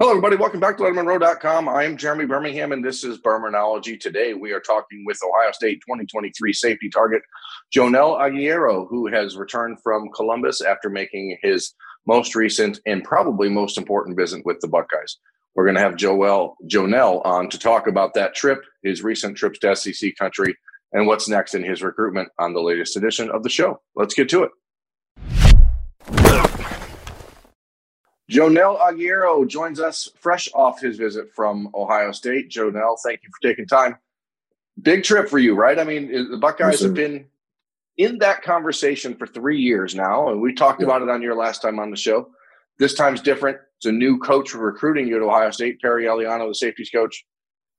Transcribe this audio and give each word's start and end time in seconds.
Hello, 0.00 0.12
everybody. 0.12 0.36
Welcome 0.36 0.60
back 0.60 0.78
to 0.78 0.84
LettermenRow.com. 0.84 1.68
I 1.68 1.84
am 1.84 1.94
Jeremy 1.94 2.24
Birmingham, 2.24 2.72
and 2.72 2.82
this 2.82 3.04
is 3.04 3.18
Birminology. 3.18 4.00
Today, 4.00 4.32
we 4.32 4.50
are 4.52 4.60
talking 4.60 5.04
with 5.04 5.20
Ohio 5.22 5.52
State 5.52 5.82
2023 5.86 6.54
safety 6.54 6.88
target 6.88 7.20
Joenel 7.70 8.16
Aguero, 8.16 8.88
who 8.88 9.08
has 9.08 9.36
returned 9.36 9.76
from 9.82 10.08
Columbus 10.16 10.62
after 10.62 10.88
making 10.88 11.36
his 11.42 11.74
most 12.06 12.34
recent 12.34 12.80
and 12.86 13.04
probably 13.04 13.50
most 13.50 13.76
important 13.76 14.16
visit 14.16 14.40
with 14.46 14.58
the 14.60 14.68
Buckeyes. 14.68 15.18
We're 15.54 15.66
going 15.66 15.76
to 15.76 15.82
have 15.82 15.96
Joel 15.96 16.56
Joenel 16.66 17.20
on 17.26 17.50
to 17.50 17.58
talk 17.58 17.86
about 17.86 18.14
that 18.14 18.34
trip, 18.34 18.62
his 18.82 19.04
recent 19.04 19.36
trips 19.36 19.58
to 19.58 19.76
SEC 19.76 20.16
country, 20.16 20.56
and 20.94 21.06
what's 21.06 21.28
next 21.28 21.54
in 21.54 21.62
his 21.62 21.82
recruitment 21.82 22.30
on 22.38 22.54
the 22.54 22.62
latest 22.62 22.96
edition 22.96 23.30
of 23.30 23.42
the 23.42 23.50
show. 23.50 23.82
Let's 23.94 24.14
get 24.14 24.30
to 24.30 24.44
it. 24.44 24.50
Joenel 28.30 28.76
Aguero 28.76 29.46
joins 29.46 29.80
us 29.80 30.08
fresh 30.20 30.48
off 30.54 30.80
his 30.80 30.96
visit 30.96 31.34
from 31.34 31.68
Ohio 31.74 32.12
State. 32.12 32.48
Joenel, 32.48 32.96
thank 33.04 33.20
you 33.24 33.28
for 33.28 33.48
taking 33.48 33.66
time. 33.66 33.96
Big 34.80 35.02
trip 35.02 35.28
for 35.28 35.40
you, 35.40 35.56
right? 35.56 35.76
I 35.80 35.82
mean, 35.82 36.30
the 36.30 36.36
Buckeyes 36.36 36.80
have 36.80 36.94
been 36.94 37.26
in 37.98 38.18
that 38.18 38.42
conversation 38.42 39.16
for 39.16 39.26
three 39.26 39.58
years 39.58 39.96
now, 39.96 40.28
and 40.28 40.40
we 40.40 40.54
talked 40.54 40.80
yeah. 40.80 40.86
about 40.86 41.02
it 41.02 41.10
on 41.10 41.20
your 41.20 41.34
last 41.34 41.60
time 41.60 41.80
on 41.80 41.90
the 41.90 41.96
show. 41.96 42.30
This 42.78 42.94
time's 42.94 43.20
different. 43.20 43.58
It's 43.78 43.86
a 43.86 43.92
new 43.92 44.16
coach 44.18 44.54
recruiting 44.54 45.08
you 45.08 45.18
to 45.18 45.24
Ohio 45.24 45.50
State, 45.50 45.80
Perry 45.80 46.04
Eiliano, 46.04 46.46
the 46.48 46.54
safeties 46.54 46.90
coach. 46.90 47.24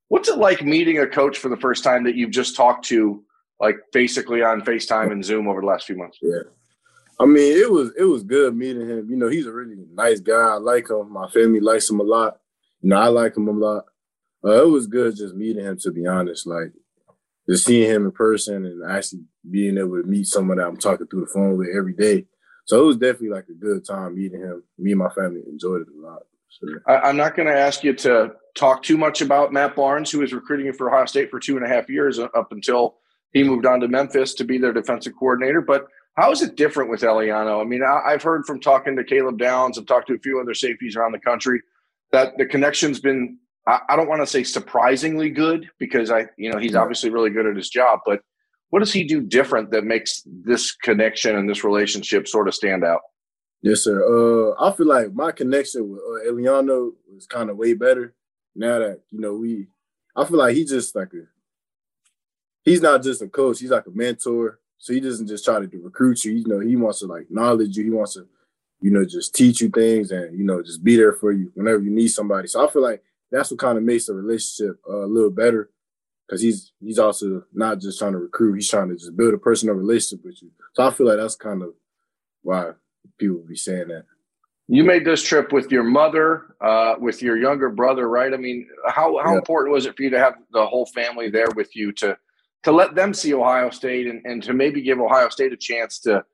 What's 0.08 0.28
it 0.28 0.36
like 0.36 0.62
meeting 0.62 0.98
a 0.98 1.06
coach 1.06 1.38
for 1.38 1.48
the 1.48 1.56
first 1.56 1.82
time 1.82 2.04
that 2.04 2.14
you've 2.14 2.30
just 2.30 2.54
talked 2.54 2.84
to, 2.88 3.24
like 3.58 3.76
basically 3.94 4.42
on 4.42 4.60
FaceTime 4.60 5.12
and 5.12 5.24
Zoom 5.24 5.48
over 5.48 5.62
the 5.62 5.66
last 5.66 5.86
few 5.86 5.96
months? 5.96 6.18
Yeah. 6.20 6.42
I 7.20 7.26
mean, 7.26 7.56
it 7.56 7.70
was 7.70 7.92
it 7.96 8.04
was 8.04 8.22
good 8.22 8.56
meeting 8.56 8.88
him. 8.88 9.08
You 9.08 9.16
know, 9.16 9.28
he's 9.28 9.46
a 9.46 9.52
really 9.52 9.76
nice 9.92 10.20
guy. 10.20 10.54
I 10.54 10.56
like 10.56 10.90
him. 10.90 11.12
My 11.12 11.28
family 11.28 11.60
likes 11.60 11.88
him 11.88 12.00
a 12.00 12.04
lot. 12.04 12.38
You 12.80 12.90
know, 12.90 12.96
I 12.96 13.08
like 13.08 13.36
him 13.36 13.48
a 13.48 13.52
lot. 13.52 13.84
Uh, 14.44 14.64
it 14.64 14.68
was 14.68 14.86
good 14.86 15.16
just 15.16 15.34
meeting 15.34 15.64
him. 15.64 15.78
To 15.78 15.90
be 15.92 16.06
honest, 16.06 16.46
like 16.46 16.72
just 17.48 17.64
seeing 17.64 17.88
him 17.88 18.06
in 18.06 18.12
person 18.12 18.64
and 18.64 18.90
actually 18.90 19.22
being 19.48 19.78
able 19.78 20.00
to 20.00 20.08
meet 20.08 20.26
someone 20.26 20.58
that 20.58 20.66
I'm 20.66 20.76
talking 20.76 21.06
through 21.06 21.22
the 21.22 21.32
phone 21.32 21.56
with 21.56 21.68
every 21.76 21.94
day. 21.94 22.26
So 22.64 22.82
it 22.82 22.86
was 22.86 22.96
definitely 22.96 23.30
like 23.30 23.48
a 23.48 23.54
good 23.54 23.84
time 23.84 24.14
meeting 24.14 24.40
him. 24.40 24.62
Me 24.78 24.92
and 24.92 25.00
my 25.00 25.10
family 25.10 25.42
enjoyed 25.48 25.82
it 25.82 25.88
a 25.88 26.00
lot. 26.00 26.22
Sure. 26.48 26.82
I, 26.86 27.08
am 27.08 27.16
not 27.16 27.34
going 27.34 27.48
to 27.48 27.54
ask 27.54 27.82
you 27.82 27.92
to 27.94 28.32
talk 28.54 28.82
too 28.82 28.96
much 28.96 29.22
about 29.22 29.52
Matt 29.52 29.74
Barnes, 29.74 30.10
who 30.10 30.20
was 30.20 30.32
recruiting 30.32 30.72
for 30.72 30.90
Ohio 30.90 31.06
State 31.06 31.30
for 31.30 31.40
two 31.40 31.56
and 31.56 31.64
a 31.64 31.68
half 31.68 31.88
years 31.88 32.18
up 32.18 32.52
until 32.52 32.96
he 33.32 33.42
moved 33.42 33.66
on 33.66 33.80
to 33.80 33.88
Memphis 33.88 34.34
to 34.34 34.44
be 34.44 34.58
their 34.58 34.72
defensive 34.72 35.14
coordinator. 35.18 35.60
But 35.60 35.86
how 36.16 36.30
is 36.30 36.42
it 36.42 36.56
different 36.56 36.90
with 36.90 37.00
Eiliano? 37.00 37.60
I 37.60 37.64
mean, 37.64 37.82
I, 37.82 38.10
have 38.10 38.22
heard 38.22 38.44
from 38.44 38.60
talking 38.60 38.96
to 38.96 39.04
Caleb 39.04 39.38
Downs, 39.38 39.78
I've 39.78 39.86
talked 39.86 40.08
to 40.08 40.14
a 40.14 40.18
few 40.18 40.40
other 40.40 40.54
safeties 40.54 40.96
around 40.96 41.12
the 41.12 41.18
country 41.18 41.60
that 42.12 42.36
the 42.36 42.44
connection's 42.44 43.00
been, 43.00 43.38
I, 43.66 43.80
I 43.88 43.96
don't 43.96 44.08
want 44.08 44.20
to 44.20 44.26
say 44.26 44.42
surprisingly 44.42 45.30
good 45.30 45.70
because 45.78 46.10
I, 46.10 46.26
you 46.36 46.52
know, 46.52 46.58
he's 46.58 46.74
obviously 46.74 47.10
really 47.10 47.30
good 47.30 47.46
at 47.46 47.56
his 47.56 47.70
job, 47.70 48.00
but 48.04 48.20
what 48.68 48.80
does 48.80 48.92
he 48.92 49.04
do 49.04 49.20
different 49.20 49.70
that 49.70 49.84
makes 49.84 50.22
this 50.26 50.72
connection 50.72 51.36
and 51.36 51.48
this 51.48 51.64
relationship 51.64 52.26
sort 52.28 52.48
of 52.48 52.54
stand 52.54 52.84
out? 52.84 53.00
Yes, 53.62 53.84
sir. 53.84 54.02
Uh, 54.02 54.54
I 54.58 54.72
feel 54.72 54.86
like 54.86 55.12
my 55.12 55.30
connection 55.30 55.90
with 55.90 56.00
uh, 56.00 56.30
Eiliano 56.30 56.92
is 57.16 57.26
kind 57.26 57.48
of 57.48 57.56
way 57.56 57.74
better 57.74 58.14
now 58.56 58.78
that 58.78 59.00
you 59.10 59.20
know 59.20 59.34
we. 59.34 59.68
I 60.16 60.24
feel 60.24 60.38
like 60.38 60.56
he's 60.56 60.70
just 60.70 60.96
like 60.96 61.12
a. 61.14 61.24
He's 62.64 62.80
not 62.80 63.02
just 63.02 63.22
a 63.22 63.28
coach. 63.28 63.60
He's 63.60 63.70
like 63.70 63.86
a 63.86 63.90
mentor. 63.90 64.58
So 64.82 64.92
he 64.92 64.98
doesn't 64.98 65.28
just 65.28 65.44
try 65.44 65.60
to 65.60 65.78
recruit 65.78 66.24
you. 66.24 66.32
You 66.32 66.44
know, 66.44 66.58
he 66.58 66.74
wants 66.74 66.98
to 66.98 67.06
like 67.06 67.30
knowledge 67.30 67.76
you. 67.76 67.84
He 67.84 67.90
wants 67.90 68.14
to, 68.14 68.26
you 68.80 68.90
know, 68.90 69.04
just 69.04 69.32
teach 69.32 69.60
you 69.60 69.68
things 69.68 70.10
and 70.10 70.36
you 70.36 70.44
know 70.44 70.60
just 70.60 70.82
be 70.82 70.96
there 70.96 71.12
for 71.12 71.30
you 71.30 71.52
whenever 71.54 71.80
you 71.80 71.90
need 71.90 72.08
somebody. 72.08 72.48
So 72.48 72.66
I 72.66 72.68
feel 72.68 72.82
like 72.82 73.00
that's 73.30 73.52
what 73.52 73.60
kind 73.60 73.78
of 73.78 73.84
makes 73.84 74.06
the 74.06 74.14
relationship 74.14 74.80
uh, 74.90 75.04
a 75.04 75.06
little 75.06 75.30
better 75.30 75.70
because 76.26 76.42
he's 76.42 76.72
he's 76.80 76.98
also 76.98 77.44
not 77.54 77.78
just 77.78 78.00
trying 78.00 78.10
to 78.10 78.18
recruit. 78.18 78.54
He's 78.54 78.68
trying 78.68 78.88
to 78.88 78.96
just 78.96 79.16
build 79.16 79.34
a 79.34 79.38
personal 79.38 79.76
relationship 79.76 80.24
with 80.24 80.42
you. 80.42 80.50
So 80.74 80.84
I 80.84 80.90
feel 80.90 81.06
like 81.06 81.18
that's 81.18 81.36
kind 81.36 81.62
of 81.62 81.74
why 82.42 82.72
people 83.18 83.38
be 83.46 83.54
saying 83.54 83.86
that. 83.86 84.06
You 84.66 84.82
made 84.82 85.04
this 85.04 85.22
trip 85.22 85.52
with 85.52 85.70
your 85.70 85.84
mother, 85.84 86.56
uh, 86.60 86.96
with 86.98 87.22
your 87.22 87.36
younger 87.36 87.70
brother, 87.70 88.08
right? 88.08 88.34
I 88.34 88.36
mean, 88.36 88.66
how 88.88 89.16
how 89.22 89.30
yeah. 89.30 89.38
important 89.38 89.74
was 89.74 89.86
it 89.86 89.96
for 89.96 90.02
you 90.02 90.10
to 90.10 90.18
have 90.18 90.34
the 90.50 90.66
whole 90.66 90.86
family 90.86 91.30
there 91.30 91.50
with 91.54 91.76
you 91.76 91.92
to 91.92 92.18
to 92.64 92.72
let 92.72 92.94
them 92.94 93.12
see 93.12 93.34
Ohio 93.34 93.70
State 93.70 94.06
and, 94.06 94.24
and 94.24 94.42
to 94.44 94.52
maybe 94.52 94.82
give 94.82 95.00
Ohio 95.00 95.28
State 95.28 95.52
a 95.52 95.56
chance 95.56 95.98
to 96.00 96.24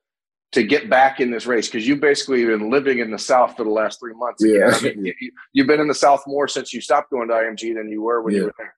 to 0.53 0.63
get 0.63 0.89
back 0.89 1.21
in 1.21 1.31
this 1.31 1.47
race 1.47 1.69
because 1.69 1.87
you've 1.87 2.01
basically 2.01 2.45
been 2.45 2.71
living 2.71 3.01
in 3.01 3.11
the 3.11 3.19
South 3.19 3.55
for 3.55 3.65
the 3.65 3.71
last 3.71 4.01
three 4.01 4.15
months. 4.15 4.43
Yeah, 4.43 4.73
I 4.73 4.81
mean, 4.81 5.05
you, 5.53 5.63
have 5.63 5.69
been 5.69 5.81
in 5.81 5.89
the 5.89 5.95
South 5.95 6.23
more 6.27 6.49
since 6.49 6.73
you 6.73 6.81
stopped 6.81 7.11
going 7.11 7.29
to 7.29 7.35
IMG 7.35 7.75
than 7.75 7.91
you 7.91 8.03
were 8.03 8.23
when 8.23 8.35
yeah. 8.35 8.41
you 8.41 8.45
were 8.47 8.55
there. 8.57 8.75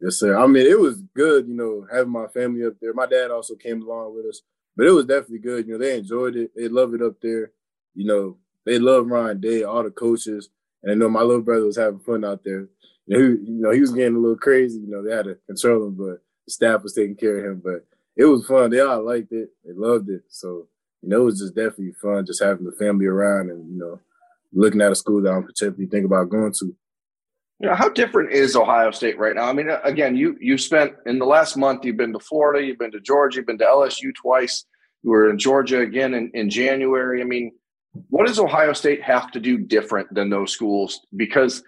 Yes, 0.00 0.16
sir. 0.16 0.36
I 0.36 0.46
mean, 0.46 0.66
it 0.66 0.78
was 0.78 1.00
good, 1.14 1.46
you 1.46 1.54
know, 1.54 1.86
having 1.90 2.12
my 2.12 2.26
family 2.26 2.66
up 2.66 2.74
there. 2.80 2.92
My 2.92 3.06
dad 3.06 3.30
also 3.30 3.54
came 3.54 3.82
along 3.82 4.16
with 4.16 4.26
us, 4.26 4.42
but 4.76 4.86
it 4.86 4.90
was 4.90 5.04
definitely 5.04 5.38
good. 5.38 5.68
You 5.68 5.74
know, 5.74 5.84
they 5.84 5.96
enjoyed 5.96 6.36
it. 6.36 6.50
They 6.56 6.68
loved 6.68 6.94
it 6.94 7.02
up 7.02 7.20
there. 7.22 7.52
You 7.94 8.06
know, 8.06 8.36
they 8.66 8.80
love 8.80 9.06
Ryan 9.06 9.40
Day, 9.40 9.62
all 9.62 9.84
the 9.84 9.90
coaches, 9.90 10.48
and 10.82 10.92
I 10.92 10.94
know 10.96 11.08
my 11.08 11.22
little 11.22 11.42
brother 11.42 11.64
was 11.64 11.76
having 11.76 12.00
fun 12.00 12.24
out 12.24 12.42
there. 12.44 12.68
You 13.06 13.16
know, 13.16 13.18
he, 13.18 13.24
you 13.24 13.62
know, 13.62 13.70
he 13.70 13.80
was 13.80 13.92
getting 13.92 14.16
a 14.16 14.18
little 14.18 14.36
crazy. 14.36 14.80
You 14.80 14.88
know, 14.88 15.02
they 15.02 15.14
had 15.14 15.26
to 15.26 15.38
control 15.46 15.86
him, 15.86 15.94
but 15.94 16.22
staff 16.48 16.82
was 16.82 16.94
taking 16.94 17.16
care 17.16 17.38
of 17.38 17.44
him. 17.44 17.62
But 17.64 17.86
it 18.16 18.24
was 18.24 18.46
fun. 18.46 18.70
They 18.70 18.80
all 18.80 19.04
liked 19.04 19.32
it. 19.32 19.50
They 19.64 19.72
loved 19.72 20.08
it. 20.08 20.22
So, 20.28 20.68
you 21.02 21.08
know, 21.08 21.22
it 21.22 21.24
was 21.24 21.40
just 21.40 21.54
definitely 21.54 21.92
fun 22.00 22.26
just 22.26 22.42
having 22.42 22.64
the 22.64 22.72
family 22.72 23.06
around 23.06 23.50
and, 23.50 23.70
you 23.72 23.78
know, 23.78 24.00
looking 24.52 24.80
at 24.80 24.92
a 24.92 24.94
school 24.94 25.20
that 25.22 25.32
I'm 25.32 25.44
potentially 25.44 25.86
thinking 25.86 26.06
about 26.06 26.30
going 26.30 26.52
to. 26.60 26.74
You 27.60 27.68
know, 27.68 27.74
how 27.74 27.88
different 27.88 28.32
is 28.32 28.56
Ohio 28.56 28.90
State 28.90 29.18
right 29.18 29.34
now? 29.34 29.44
I 29.44 29.52
mean, 29.52 29.70
again, 29.84 30.16
you 30.16 30.36
you 30.40 30.58
spent 30.58 30.92
in 31.06 31.18
the 31.18 31.24
last 31.24 31.56
month, 31.56 31.84
you've 31.84 31.96
been 31.96 32.12
to 32.12 32.18
Florida, 32.18 32.64
you've 32.64 32.78
been 32.78 32.92
to 32.92 33.00
Georgia, 33.00 33.38
you've 33.38 33.46
been 33.46 33.58
to 33.58 33.64
LSU 33.64 34.12
twice, 34.14 34.64
you 35.02 35.10
were 35.10 35.30
in 35.30 35.38
Georgia 35.38 35.80
again 35.80 36.14
in, 36.14 36.30
in 36.34 36.50
January. 36.50 37.20
I 37.20 37.24
mean, 37.24 37.52
what 38.10 38.26
does 38.26 38.40
Ohio 38.40 38.72
State 38.72 39.02
have 39.02 39.30
to 39.32 39.40
do 39.40 39.58
different 39.58 40.12
than 40.12 40.30
those 40.30 40.52
schools? 40.52 41.06
Because 41.14 41.62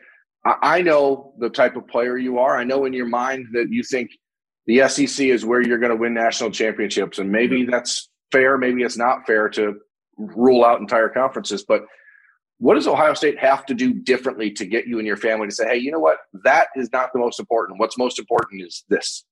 I 0.44 0.82
know 0.82 1.34
the 1.38 1.50
type 1.50 1.76
of 1.76 1.88
player 1.88 2.16
you 2.16 2.38
are. 2.38 2.56
I 2.56 2.64
know 2.64 2.84
in 2.84 2.92
your 2.92 3.06
mind 3.06 3.48
that 3.52 3.68
you 3.70 3.82
think 3.82 4.10
the 4.66 4.88
SEC 4.88 5.26
is 5.26 5.44
where 5.44 5.60
you're 5.60 5.78
going 5.78 5.90
to 5.90 5.96
win 5.96 6.14
national 6.14 6.50
championships. 6.50 7.18
And 7.18 7.30
maybe 7.30 7.64
that's 7.64 8.10
fair, 8.32 8.58
maybe 8.58 8.82
it's 8.82 8.96
not 8.96 9.26
fair 9.26 9.48
to 9.50 9.78
rule 10.16 10.64
out 10.64 10.80
entire 10.80 11.08
conferences. 11.08 11.64
But 11.66 11.86
what 12.58 12.74
does 12.74 12.88
Ohio 12.88 13.14
State 13.14 13.38
have 13.38 13.66
to 13.66 13.74
do 13.74 13.92
differently 13.92 14.50
to 14.52 14.66
get 14.66 14.86
you 14.86 14.98
and 14.98 15.06
your 15.06 15.16
family 15.16 15.46
to 15.46 15.54
say, 15.54 15.68
hey, 15.68 15.76
you 15.76 15.92
know 15.92 16.00
what? 16.00 16.18
That 16.44 16.68
is 16.74 16.90
not 16.92 17.12
the 17.12 17.18
most 17.18 17.38
important. 17.38 17.78
What's 17.78 17.98
most 17.98 18.18
important 18.18 18.62
is 18.62 18.84
this. 18.88 19.24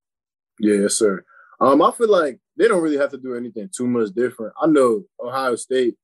Yeah, 0.61 0.83
yes, 0.83 0.95
sir. 0.95 1.25
Um, 1.61 1.83
I 1.83 1.91
feel 1.93 2.11
like 2.11 2.39
they 2.57 2.69
don't 2.69 2.83
really 2.83 2.99
have 2.99 3.11
to 3.11 3.19
do 3.19 3.35
anything 3.35 3.71
too 3.75 3.87
much 3.87 4.11
different. 4.15 4.55
I 4.61 4.67
know 4.67 5.05
Ohio 5.21 5.57
State, 5.57 5.95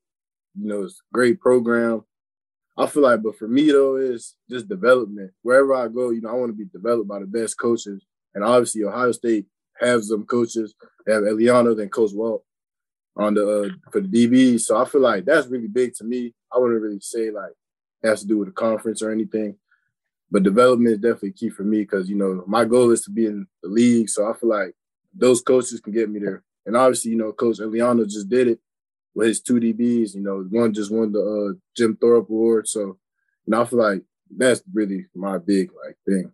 you 0.59 0.69
know, 0.69 0.83
it's 0.83 0.95
a 0.95 1.15
great 1.15 1.41
program. 1.41 2.05
I 2.77 2.87
feel 2.87 3.03
like, 3.03 3.23
but 3.23 3.37
for 3.37 3.47
me 3.47 3.71
though, 3.71 3.97
it's 3.97 4.37
just 4.49 4.69
development. 4.69 5.33
Wherever 5.43 5.75
I 5.75 5.89
go, 5.89 6.11
you 6.11 6.23
know, 6.23 6.31
I 6.31 6.35
want 6.35 6.51
to 6.51 6.57
be 6.57 6.71
developed 6.73 7.09
by 7.09 7.19
the 7.19 7.27
best 7.27 7.59
coaches 7.59 8.03
and 8.35 8.45
obviously, 8.45 8.85
Ohio 8.85 9.13
State 9.13 9.47
has 9.81 10.09
some 10.09 10.25
coaches. 10.25 10.75
They 11.07 11.13
have 11.13 11.23
Eiliano, 11.23 11.77
then 11.77 11.89
Coach 11.89 12.13
Walt 12.13 12.45
on 13.17 13.35
the 13.35 13.63
uh, 13.63 13.91
for 13.91 14.01
the 14.01 14.09
DB. 14.09 14.61
So 14.61 14.77
I 14.77 14.85
feel 14.85 15.01
like 15.01 15.25
that's 15.25 15.47
really 15.47 15.69
big 15.69 15.95
to 15.95 16.05
me. 16.05 16.35
I 16.53 16.59
wouldn't 16.59 16.81
really 16.81 17.01
say 17.01 17.31
like 17.31 17.53
has 18.03 18.23
to 18.23 18.27
do 18.27 18.39
with 18.39 18.49
the 18.49 18.53
conference 18.53 19.03
or 19.03 19.11
anything, 19.11 19.57
but 20.31 20.43
development 20.43 20.95
is 20.95 21.01
definitely 21.01 21.33
key 21.33 21.51
for 21.51 21.65
me 21.65 21.81
because 21.81 22.09
you 22.09 22.17
know 22.17 22.45
my 22.47 22.65
goal 22.65 22.91
is 22.91 23.03
to 23.03 23.11
be 23.11 23.27
in 23.27 23.47
the 23.63 23.69
league. 23.69 24.09
So 24.09 24.29
I 24.29 24.35
feel 24.35 24.51
like 24.51 24.75
those 25.15 25.43
coaches 25.43 25.81
can 25.81 25.93
get 25.93 26.11
me 26.11 26.21
there. 26.21 26.43
And 26.67 26.77
obviously, 26.77 27.13
you 27.13 27.17
know, 27.17 27.33
Coach 27.33 27.59
Eiliano 27.59 28.05
just 28.05 28.29
did 28.29 28.49
it 28.49 28.61
with 29.15 29.29
his 29.29 29.41
two 29.41 29.61
DBs. 29.61 30.15
You 30.15 30.21
know, 30.21 30.47
one 30.51 30.73
just 30.73 30.93
won 30.93 31.13
the 31.13 31.21
uh, 31.21 31.59
Jim 31.77 31.97
Thorpe 32.01 32.29
Award. 32.29 32.69
So, 32.69 32.99
and 33.47 33.55
I 33.55 33.65
feel 33.65 33.81
like 33.81 34.03
that's 34.35 34.63
really 34.73 35.07
my 35.15 35.39
big 35.39 35.71
like 35.85 35.97
thing. 36.07 36.31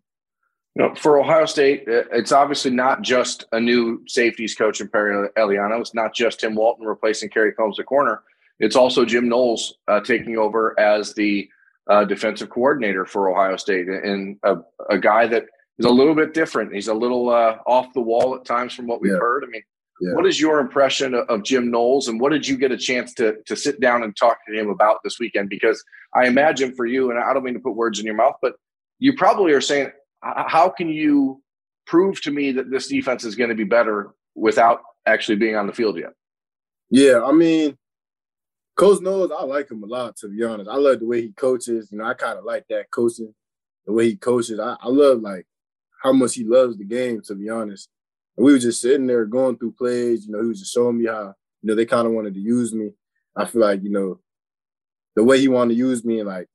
Know, 0.76 0.94
for 0.94 1.18
Ohio 1.18 1.46
State, 1.46 1.84
it's 1.86 2.32
obviously 2.32 2.70
not 2.70 3.00
just 3.00 3.46
a 3.52 3.58
new 3.58 4.02
safeties 4.06 4.54
coach 4.54 4.82
in 4.82 4.88
Perry 4.88 5.26
Eiliano. 5.38 5.80
It's 5.80 5.94
not 5.94 6.14
just 6.14 6.40
Tim 6.40 6.54
Walton 6.54 6.86
replacing 6.86 7.30
Kerry 7.30 7.52
Coombs 7.54 7.80
at 7.80 7.86
corner. 7.86 8.22
It's 8.60 8.76
also 8.76 9.06
Jim 9.06 9.26
Knowles 9.26 9.78
uh, 9.88 10.00
taking 10.00 10.36
over 10.36 10.78
as 10.78 11.14
the 11.14 11.48
uh, 11.88 12.04
defensive 12.04 12.50
coordinator 12.50 13.06
for 13.06 13.30
Ohio 13.30 13.56
State, 13.56 13.88
and 13.88 14.38
a, 14.42 14.56
a 14.90 14.98
guy 14.98 15.26
that 15.26 15.46
is 15.78 15.86
a 15.86 15.90
little 15.90 16.14
bit 16.14 16.34
different. 16.34 16.74
He's 16.74 16.88
a 16.88 16.94
little 16.94 17.30
uh, 17.30 17.56
off 17.66 17.94
the 17.94 18.02
wall 18.02 18.34
at 18.34 18.44
times 18.44 18.74
from 18.74 18.86
what 18.86 19.00
we've 19.00 19.12
yeah. 19.12 19.18
heard. 19.18 19.44
I 19.44 19.46
mean, 19.46 19.62
yeah. 20.02 20.12
what 20.12 20.26
is 20.26 20.38
your 20.38 20.60
impression 20.60 21.14
of, 21.14 21.26
of 21.28 21.42
Jim 21.42 21.70
Knowles, 21.70 22.08
and 22.08 22.20
what 22.20 22.32
did 22.32 22.46
you 22.46 22.58
get 22.58 22.70
a 22.70 22.76
chance 22.76 23.14
to 23.14 23.36
to 23.46 23.56
sit 23.56 23.80
down 23.80 24.02
and 24.02 24.14
talk 24.14 24.38
to 24.46 24.54
him 24.54 24.68
about 24.68 24.98
this 25.02 25.18
weekend? 25.18 25.48
Because 25.48 25.82
I 26.14 26.26
imagine 26.26 26.74
for 26.74 26.84
you, 26.84 27.10
and 27.10 27.18
I 27.18 27.32
don't 27.32 27.44
mean 27.44 27.54
to 27.54 27.60
put 27.60 27.76
words 27.76 27.98
in 27.98 28.04
your 28.04 28.14
mouth, 28.14 28.34
but 28.42 28.56
you 28.98 29.14
probably 29.14 29.52
are 29.52 29.60
saying, 29.62 29.90
how 30.22 30.68
can 30.68 30.88
you 30.88 31.42
prove 31.86 32.20
to 32.22 32.30
me 32.30 32.52
that 32.52 32.70
this 32.70 32.88
defense 32.88 33.24
is 33.24 33.36
going 33.36 33.50
to 33.50 33.56
be 33.56 33.64
better 33.64 34.14
without 34.34 34.80
actually 35.06 35.36
being 35.36 35.56
on 35.56 35.66
the 35.66 35.72
field 35.72 35.98
yet? 35.98 36.12
Yeah, 36.90 37.22
I 37.24 37.32
mean, 37.32 37.76
Coach 38.76 39.00
Knowles 39.00 39.32
I 39.36 39.42
like 39.44 39.70
him 39.70 39.82
a 39.82 39.86
lot, 39.86 40.16
to 40.18 40.28
be 40.28 40.44
honest. 40.44 40.70
I 40.70 40.76
love 40.76 41.00
the 41.00 41.06
way 41.06 41.22
he 41.22 41.32
coaches. 41.32 41.88
You 41.90 41.98
know, 41.98 42.04
I 42.04 42.14
kind 42.14 42.38
of 42.38 42.44
like 42.44 42.66
that 42.68 42.90
coaching, 42.90 43.34
the 43.86 43.92
way 43.92 44.10
he 44.10 44.16
coaches. 44.16 44.60
I, 44.60 44.76
I 44.80 44.88
love 44.88 45.20
like 45.20 45.46
how 46.02 46.12
much 46.12 46.34
he 46.34 46.44
loves 46.44 46.76
the 46.76 46.84
game, 46.84 47.22
to 47.22 47.34
be 47.34 47.48
honest. 47.48 47.88
And 48.36 48.44
we 48.44 48.52
were 48.52 48.58
just 48.58 48.80
sitting 48.80 49.06
there 49.06 49.24
going 49.24 49.56
through 49.56 49.72
plays. 49.72 50.26
You 50.26 50.32
know, 50.32 50.42
he 50.42 50.48
was 50.48 50.60
just 50.60 50.74
showing 50.74 50.98
me 50.98 51.06
how, 51.06 51.34
you 51.62 51.68
know, 51.68 51.74
they 51.74 51.86
kind 51.86 52.06
of 52.06 52.12
wanted 52.12 52.34
to 52.34 52.40
use 52.40 52.74
me. 52.74 52.90
I 53.34 53.46
feel 53.46 53.62
like, 53.62 53.82
you 53.82 53.90
know, 53.90 54.20
the 55.14 55.24
way 55.24 55.40
he 55.40 55.48
wanted 55.48 55.74
to 55.74 55.78
use 55.78 56.04
me 56.04 56.20
and 56.20 56.28
like 56.28 56.46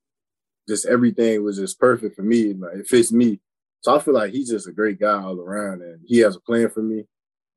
just 0.70 0.86
everything 0.86 1.44
was 1.44 1.58
just 1.58 1.80
perfect 1.80 2.16
for 2.16 2.22
me. 2.22 2.54
Like 2.54 2.76
it 2.76 2.88
fits 2.88 3.12
me. 3.12 3.40
So 3.82 3.96
I 3.96 4.00
feel 4.00 4.14
like 4.14 4.32
he's 4.32 4.50
just 4.50 4.68
a 4.68 4.72
great 4.72 5.00
guy 5.00 5.22
all 5.22 5.40
around 5.40 5.82
and 5.82 6.00
he 6.06 6.20
has 6.20 6.36
a 6.36 6.40
plan 6.40 6.70
for 6.70 6.82
me. 6.82 7.06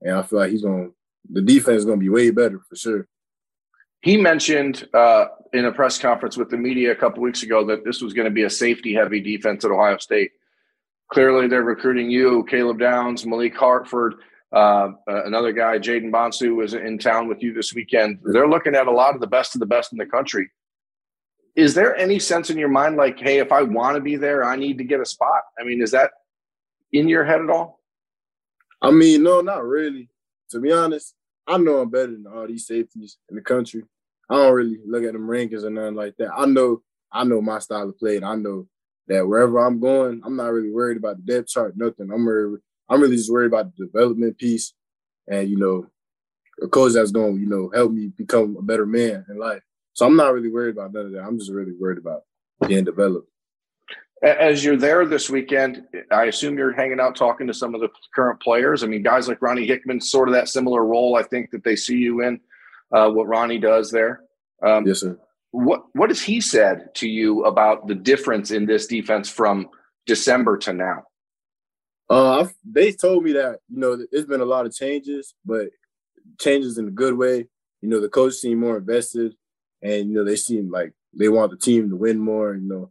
And 0.01 0.17
I 0.17 0.23
feel 0.23 0.39
like 0.41 0.51
he's 0.51 0.63
going 0.63 0.89
to, 0.89 0.95
the 1.31 1.43
defense 1.43 1.79
is 1.79 1.85
going 1.85 1.99
to 1.99 2.03
be 2.05 2.09
way 2.09 2.31
better 2.31 2.61
for 2.69 2.77
sure. 2.77 3.07
He 4.01 4.17
mentioned 4.17 4.89
uh, 4.93 5.27
in 5.53 5.65
a 5.65 5.73
press 5.73 5.99
conference 5.99 6.37
with 6.37 6.51
the 6.51 6.57
media 6.57 6.93
a 6.93 6.97
couple 6.97 7.23
weeks 7.23 7.43
ago 7.43 7.65
that 7.67 7.85
this 7.85 8.03
was 8.03 8.13
going 8.13 8.27
to 8.27 8.31
be 8.31 8.43
a 8.43 8.51
safety 8.51 8.93
heavy 8.95 9.21
defense 9.21 9.65
at 9.65 9.71
Ohio 9.71 9.97
State. 9.99 10.33
Clearly, 11.13 11.47
they're 11.47 11.63
recruiting 11.63 12.11
you, 12.11 12.45
Caleb 12.51 12.81
Downs, 12.81 13.25
Malik 13.25 13.57
Hartford, 13.57 14.17
uh, 14.53 14.91
another 15.07 15.53
guy, 15.53 15.79
Jaden 15.79 16.11
Bonsu, 16.11 16.55
was 16.55 16.75
in 16.75 16.99
town 16.99 17.29
with 17.29 17.43
you 17.43 17.53
this 17.53 17.75
weekend. 17.75 18.21
They're 18.25 18.49
looking 18.49 18.75
at 18.75 18.87
a 18.87 18.91
lot 18.91 19.15
of 19.15 19.21
the 19.21 19.27
best 19.27 19.55
of 19.55 19.61
the 19.61 19.67
best 19.67 19.93
in 19.93 19.99
the 19.99 20.07
country. 20.07 20.49
Is 21.57 21.75
there 21.75 21.97
any 21.97 22.19
sense 22.19 22.51
in 22.51 22.59
your 22.59 22.69
mind, 22.69 22.97
like, 22.97 23.19
hey, 23.21 23.39
if 23.39 23.53
I 23.53 23.63
want 23.63 23.95
to 23.95 24.01
be 24.01 24.17
there, 24.17 24.45
I 24.45 24.57
need 24.57 24.79
to 24.79 24.85
get 24.85 25.01
a 25.01 25.07
spot? 25.07 25.43
I 25.59 25.65
mean, 25.65 25.81
is 25.81 25.93
that 25.93 26.11
in 26.93 27.09
your 27.09 27.25
head 27.25 27.41
at 27.41 27.51
all? 27.51 27.81
I 28.83 28.91
mean, 28.91 29.23
no, 29.23 29.41
not 29.41 29.65
really. 29.65 30.09
To 30.51 30.61
be 30.61 30.73
honest, 30.73 31.15
I 31.47 31.59
know 31.59 31.81
I'm 31.81 31.91
better 31.91 32.13
than 32.13 32.27
all 32.27 32.47
these 32.47 32.67
safeties 32.67 33.19
in 33.29 33.37
the 33.37 33.43
country. 33.43 33.85
I 34.29 34.35
don't 34.35 34.55
really 34.55 34.79
look 34.87 35.05
at 35.05 35.13
them 35.13 35.29
rankings 35.29 35.65
or 35.65 35.71
nothing 35.71 35.95
like 35.95 36.17
that. 36.19 36.31
I 36.35 36.47
know 36.47 36.83
I 37.13 37.25
know 37.25 37.41
my 37.41 37.61
style 37.61 37.89
of 37.89 37.99
play, 37.99 38.17
and 38.17 38.25
I 38.25 38.35
know 38.35 38.67
that 39.07 39.27
wherever 39.27 39.59
I'm 39.59 39.79
going, 39.79 40.21
I'm 40.25 40.37
not 40.37 40.53
really 40.53 40.71
worried 40.71 40.97
about 40.97 41.17
the 41.17 41.23
depth 41.23 41.49
chart, 41.49 41.77
nothing. 41.77 42.11
I'm 42.13 42.27
really, 42.27 42.59
I'm 42.89 43.01
really 43.01 43.17
just 43.17 43.31
worried 43.31 43.47
about 43.47 43.77
the 43.77 43.87
development 43.87 44.37
piece, 44.37 44.73
and 45.29 45.49
you 45.49 45.57
know, 45.57 45.87
a 46.63 46.69
coach 46.69 46.95
that's 46.95 47.13
going 47.13 47.37
to 47.37 47.41
you 47.41 47.49
know 47.49 47.71
help 47.75 47.93
me 47.93 48.09
become 48.09 48.57
a 48.59 48.63
better 48.63 48.87
man 48.87 49.25
in 49.29 49.39
life. 49.39 49.63
So 49.95 50.07
I'm 50.07 50.17
not 50.17 50.35
really 50.35 50.51
worried 50.51 50.77
about 50.77 50.93
none 50.93 51.07
of 51.07 51.13
that. 51.13 51.23
I'm 51.23 51.39
just 51.39 51.51
really 51.51 51.73
worried 51.73 51.99
about 51.99 52.23
being 52.67 52.85
developed. 52.85 53.29
As 54.23 54.65
you're 54.65 54.77
there 54.77 55.07
this 55.07 55.29
weekend, 55.31 55.85
I 56.11 56.25
assume 56.25 56.57
you're 56.57 56.73
hanging 56.73 56.99
out 56.99 57.15
talking 57.15 57.47
to 57.47 57.55
some 57.55 57.75
of 57.75 57.81
the 57.81 57.91
current 58.15 58.41
players. 58.41 58.83
I 58.83 58.87
mean, 58.87 59.03
guys 59.03 59.29
like 59.29 59.43
Ronnie 59.43 59.67
Hickman, 59.67 60.01
sort 60.01 60.29
of 60.29 60.35
that 60.35 60.49
similar 60.49 60.85
role. 60.85 61.17
I 61.17 61.23
think 61.23 61.51
that 61.51 61.63
they 61.63 61.77
see 61.77 61.99
you 61.99 62.23
in 62.23 62.41
uh, 62.93 63.11
what 63.11 63.29
Ronnie 63.29 63.59
does 63.59 63.91
there. 63.91 64.23
Um, 64.63 64.87
yes, 64.87 65.01
sir. 65.01 65.19
What 65.51 65.85
What 65.93 66.11
has 66.11 66.23
he 66.23 66.41
said 66.41 66.95
to 66.97 67.09
you 67.09 67.45
about 67.45 67.87
the 67.87 67.95
difference 67.95 68.51
in 68.51 68.67
this 68.67 68.87
defense 68.87 69.29
from 69.29 69.69
December 70.07 70.57
to 70.59 70.73
now? 70.73 71.03
Uh, 72.09 72.47
they 72.65 72.93
told 72.93 73.25
me 73.25 73.33
that 73.33 73.61
you 73.69 73.79
know 73.79 73.97
there's 74.11 74.27
been 74.27 74.41
a 74.41 74.47
lot 74.47 74.67
of 74.67 74.75
changes, 74.75 75.35
but 75.45 75.69
changes 76.41 76.79
in 76.79 76.89
a 76.89 76.93
good 76.93 77.15
way. 77.15 77.47
You 77.83 77.89
know, 77.89 78.01
the 78.01 78.09
coach 78.09 78.35
seemed 78.35 78.61
more 78.61 78.79
invested, 78.79 79.35
and 79.85 80.09
you 80.09 80.17
know 80.17 80.25
they 80.25 80.37
seem 80.37 80.71
like 80.71 80.93
they 81.13 81.29
want 81.29 81.53
the 81.53 81.57
team 81.57 81.91
to 81.91 81.97
win 81.97 82.19
more. 82.19 82.55
You 82.55 82.67
know, 82.67 82.91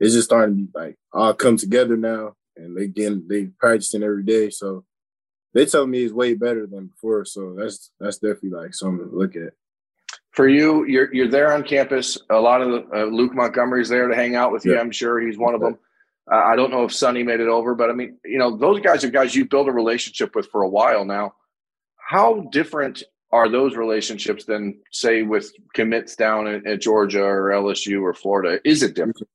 it's 0.00 0.14
just 0.14 0.26
starting 0.26 0.56
to 0.56 0.62
be 0.62 0.68
like 0.74 0.96
all 1.12 1.34
come 1.34 1.56
together 1.56 1.96
now, 1.96 2.34
and 2.56 2.76
they 2.76 2.84
again 2.84 3.26
they 3.28 3.44
practicing 3.60 4.02
every 4.02 4.24
day. 4.24 4.50
So 4.50 4.84
they 5.52 5.66
tell 5.66 5.86
me 5.86 6.02
it's 6.02 6.12
way 6.12 6.34
better 6.34 6.66
than 6.66 6.86
before. 6.86 7.24
So 7.26 7.54
that's 7.56 7.90
that's 8.00 8.18
definitely 8.18 8.50
like 8.50 8.74
something 8.74 9.08
to 9.08 9.16
look 9.16 9.36
at. 9.36 9.52
For 10.32 10.48
you, 10.48 10.84
you're 10.86 11.14
you're 11.14 11.28
there 11.28 11.52
on 11.52 11.62
campus. 11.62 12.18
A 12.30 12.40
lot 12.40 12.62
of 12.62 12.70
the, 12.70 13.02
uh, 13.02 13.04
Luke 13.04 13.34
Montgomery's 13.34 13.88
there 13.88 14.08
to 14.08 14.16
hang 14.16 14.34
out 14.34 14.50
with 14.50 14.64
you. 14.64 14.78
I'm 14.78 14.90
sure 14.90 15.20
he's 15.20 15.38
one 15.38 15.54
of 15.54 15.60
them. 15.60 15.78
Uh, 16.30 16.36
I 16.36 16.56
don't 16.56 16.70
know 16.70 16.84
if 16.84 16.92
Sonny 16.92 17.22
made 17.22 17.40
it 17.40 17.48
over, 17.48 17.74
but 17.74 17.90
I 17.90 17.92
mean, 17.92 18.16
you 18.24 18.38
know, 18.38 18.56
those 18.56 18.80
guys 18.80 19.04
are 19.04 19.10
guys 19.10 19.34
you 19.36 19.44
build 19.44 19.68
a 19.68 19.72
relationship 19.72 20.34
with 20.34 20.48
for 20.50 20.62
a 20.62 20.68
while 20.68 21.04
now. 21.04 21.34
How 21.96 22.48
different 22.50 23.02
are 23.34 23.48
those 23.48 23.76
relationships 23.76 24.44
than, 24.44 24.78
say, 24.92 25.22
with 25.22 25.52
commits 25.74 26.14
down 26.14 26.46
at, 26.46 26.64
at 26.66 26.80
Georgia 26.80 27.24
or 27.24 27.50
LSU 27.50 28.00
or 28.00 28.14
Florida? 28.14 28.60
Is 28.64 28.84
it 28.84 28.94
different? 28.94 29.28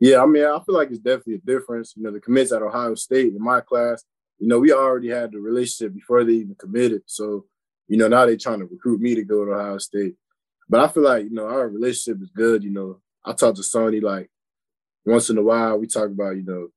Yeah, 0.00 0.22
I 0.22 0.26
mean, 0.26 0.42
I 0.42 0.58
feel 0.64 0.74
like 0.74 0.88
it's 0.88 0.98
definitely 0.98 1.34
a 1.34 1.38
difference. 1.38 1.92
You 1.94 2.02
know, 2.02 2.12
the 2.12 2.20
commits 2.20 2.50
at 2.50 2.62
Ohio 2.62 2.94
State 2.94 3.34
in 3.34 3.42
my 3.42 3.60
class, 3.60 4.02
you 4.38 4.48
know, 4.48 4.58
we 4.58 4.72
already 4.72 5.10
had 5.10 5.32
the 5.32 5.38
relationship 5.38 5.94
before 5.94 6.24
they 6.24 6.32
even 6.32 6.54
committed. 6.54 7.02
So, 7.04 7.44
you 7.88 7.98
know, 7.98 8.08
now 8.08 8.24
they're 8.24 8.38
trying 8.38 8.60
to 8.60 8.64
recruit 8.64 9.02
me 9.02 9.14
to 9.14 9.22
go 9.22 9.44
to 9.44 9.52
Ohio 9.52 9.76
State. 9.76 10.14
But 10.70 10.80
I 10.80 10.88
feel 10.88 11.02
like, 11.02 11.24
you 11.24 11.32
know, 11.32 11.46
our 11.46 11.68
relationship 11.68 12.22
is 12.22 12.30
good. 12.30 12.64
You 12.64 12.70
know, 12.70 13.00
I 13.22 13.34
talk 13.34 13.54
to 13.56 13.62
Sonny 13.62 14.00
like 14.00 14.30
once 15.04 15.28
in 15.28 15.36
a 15.36 15.42
while. 15.42 15.78
We 15.78 15.88
talk 15.88 16.08
about, 16.08 16.36
you 16.36 16.44
know, 16.44 16.68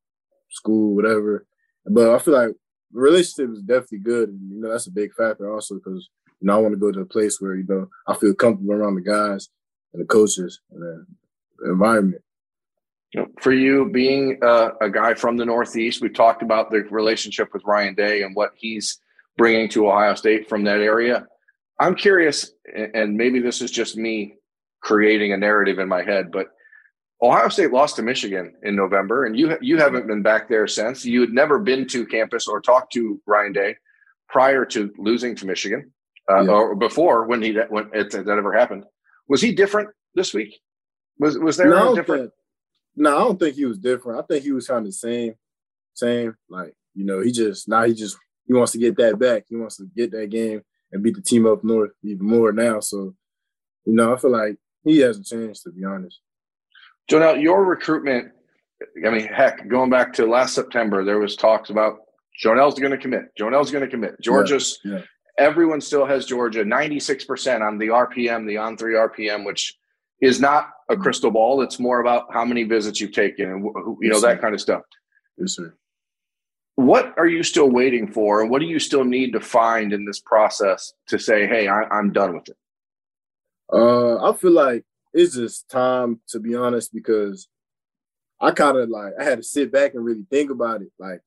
school, 0.49 0.93
whatever. 0.93 1.45
But 1.85 2.13
I 2.13 2.19
feel 2.19 2.33
like 2.33 2.49
the 2.91 2.99
relationship 2.99 3.53
is 3.53 3.61
definitely 3.61 3.99
good. 3.99 4.27
And, 4.27 4.51
you 4.51 4.59
know, 4.59 4.71
that's 4.71 4.87
a 4.87 4.91
big 4.91 5.13
factor 5.13 5.49
also 5.49 5.75
because, 5.75 6.09
you 6.43 6.47
know, 6.47 6.57
I 6.57 6.61
want 6.61 6.73
to 6.73 6.79
go 6.79 6.91
to 6.91 6.99
a 6.99 7.05
place 7.05 7.39
where, 7.39 7.55
you 7.55 7.65
know, 7.67 7.87
I 8.07 8.15
feel 8.15 8.33
comfortable 8.33 8.73
around 8.73 8.95
the 8.95 9.01
guys 9.01 9.49
and 9.93 10.01
the 10.01 10.07
coaches 10.07 10.59
and 10.71 10.81
the 10.81 11.69
environment 11.71 12.21
for 13.39 13.51
you 13.51 13.89
being 13.89 14.39
uh, 14.41 14.71
a 14.81 14.89
guy 14.89 15.13
from 15.13 15.37
the 15.37 15.45
Northeast, 15.45 16.01
we've 16.01 16.13
talked 16.13 16.41
about 16.41 16.71
the 16.71 16.81
relationship 16.89 17.53
with 17.53 17.63
Ryan 17.65 17.93
Day 17.93 18.23
and 18.23 18.35
what 18.35 18.51
he's 18.55 18.99
bringing 19.37 19.69
to 19.69 19.87
Ohio 19.87 20.15
State 20.15 20.49
from 20.49 20.63
that 20.63 20.79
area. 20.79 21.27
I'm 21.79 21.95
curious, 21.95 22.53
and 22.93 23.15
maybe 23.15 23.39
this 23.39 23.61
is 23.61 23.71
just 23.71 23.97
me 23.97 24.35
creating 24.81 25.33
a 25.33 25.37
narrative 25.37 25.79
in 25.79 25.87
my 25.87 26.03
head, 26.03 26.31
but 26.31 26.47
Ohio 27.21 27.49
State 27.49 27.71
lost 27.71 27.95
to 27.97 28.01
Michigan 28.01 28.53
in 28.63 28.75
November, 28.75 29.25
and 29.25 29.37
you 29.37 29.57
you 29.61 29.77
haven't 29.77 30.07
been 30.07 30.21
back 30.21 30.49
there 30.49 30.67
since. 30.67 31.05
You 31.05 31.21
had 31.21 31.29
never 31.29 31.57
been 31.57 31.87
to 31.87 32.05
campus 32.05 32.47
or 32.47 32.59
talked 32.59 32.91
to 32.93 33.21
Ryan 33.25 33.53
Day 33.53 33.75
prior 34.27 34.65
to 34.65 34.93
losing 34.97 35.35
to 35.37 35.45
Michigan, 35.45 35.91
uh, 36.31 36.41
yeah. 36.41 36.51
or 36.51 36.75
before 36.75 37.25
when 37.25 37.41
he 37.41 37.51
that 37.51 37.71
when 37.71 37.89
it, 37.93 38.11
that 38.11 38.27
ever 38.27 38.53
happened. 38.53 38.85
Was 39.27 39.41
he 39.41 39.53
different 39.53 39.89
this 40.15 40.33
week? 40.33 40.59
Was 41.19 41.37
was 41.37 41.57
there 41.57 41.69
no, 41.69 41.95
different? 41.95 42.31
No, 42.95 43.15
I 43.15 43.19
don't 43.19 43.39
think 43.39 43.55
he 43.55 43.65
was 43.65 43.79
different. 43.79 44.19
I 44.19 44.23
think 44.23 44.43
he 44.43 44.51
was 44.51 44.67
kind 44.67 44.79
of 44.79 44.85
the 44.85 44.91
same, 44.91 45.33
same. 45.93 46.35
Like 46.49 46.73
you 46.95 47.05
know, 47.05 47.21
he 47.21 47.31
just 47.31 47.67
now 47.67 47.83
he 47.83 47.93
just 47.93 48.17
he 48.45 48.53
wants 48.53 48.71
to 48.73 48.77
get 48.77 48.97
that 48.97 49.19
back. 49.19 49.43
He 49.47 49.55
wants 49.55 49.77
to 49.77 49.87
get 49.95 50.11
that 50.11 50.29
game 50.29 50.61
and 50.91 51.03
beat 51.03 51.15
the 51.15 51.21
team 51.21 51.45
up 51.45 51.63
north 51.63 51.91
even 52.03 52.25
more 52.25 52.51
now. 52.51 52.79
So, 52.79 53.15
you 53.85 53.93
know, 53.93 54.13
I 54.13 54.17
feel 54.17 54.31
like 54.31 54.57
he 54.83 54.99
hasn't 54.99 55.25
changed 55.25 55.63
to 55.63 55.71
be 55.71 55.83
honest. 55.83 56.19
Joenel, 57.09 57.37
your 57.37 57.65
recruitment. 57.65 58.31
I 59.05 59.09
mean, 59.09 59.27
heck, 59.27 59.67
going 59.69 59.89
back 59.89 60.13
to 60.13 60.25
last 60.25 60.53
September, 60.55 61.03
there 61.03 61.19
was 61.19 61.35
talks 61.35 61.69
about 61.69 61.99
Joenel's 62.37 62.77
going 62.77 62.91
to 62.91 62.97
commit. 62.97 63.25
Joenel's 63.37 63.71
going 63.71 63.83
to 63.83 63.89
commit. 63.89 64.19
Georgia's. 64.21 64.79
Yeah, 64.83 64.95
yeah. 64.95 65.01
Everyone 65.37 65.81
still 65.81 66.05
has 66.05 66.25
Georgia 66.25 66.63
96% 66.63 67.61
on 67.61 67.77
the 67.77 67.87
RPM, 67.87 68.47
the 68.47 68.57
on 68.57 68.77
three 68.77 68.93
RPM, 68.93 69.45
which 69.45 69.75
is 70.21 70.39
not 70.39 70.69
a 70.89 70.95
crystal 70.95 71.31
ball. 71.31 71.61
It's 71.61 71.79
more 71.79 71.99
about 71.99 72.31
how 72.31 72.45
many 72.45 72.63
visits 72.63 73.01
you've 73.01 73.11
taken 73.11 73.49
and 73.51 73.63
you 73.99 74.09
know 74.09 74.21
that 74.21 74.41
kind 74.41 74.53
of 74.53 74.61
stuff. 74.61 74.83
Yes, 75.37 75.55
sir. 75.55 75.73
What 76.75 77.13
are 77.17 77.27
you 77.27 77.43
still 77.43 77.69
waiting 77.69 78.11
for, 78.11 78.41
and 78.41 78.49
what 78.49 78.59
do 78.59 78.65
you 78.65 78.79
still 78.79 79.03
need 79.03 79.33
to 79.33 79.39
find 79.39 79.93
in 79.93 80.05
this 80.05 80.19
process 80.19 80.93
to 81.07 81.19
say, 81.19 81.45
"Hey, 81.45 81.67
I, 81.67 81.99
am 81.99 82.13
done 82.13 82.35
with 82.35 82.49
it"? 82.49 82.57
Uh, 83.71 84.29
I 84.29 84.35
feel 84.35 84.51
like 84.51 84.83
it's 85.13 85.35
just 85.35 85.69
time 85.69 86.21
to 86.29 86.39
be 86.39 86.55
honest 86.55 86.93
because 86.93 87.47
I 88.39 88.51
kind 88.51 88.77
of 88.77 88.89
like 88.89 89.13
I 89.19 89.23
had 89.23 89.37
to 89.39 89.43
sit 89.43 89.71
back 89.71 89.93
and 89.93 90.03
really 90.03 90.25
think 90.29 90.49
about 90.49 90.81
it. 90.81 90.91
Like 90.97 91.21